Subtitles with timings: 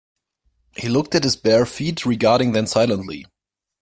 [0.75, 3.27] He looked at his bare feet, regarding then silently.